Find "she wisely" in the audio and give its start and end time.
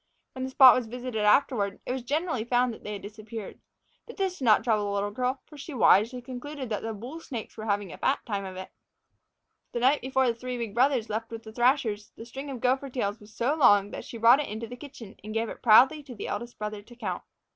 5.59-6.23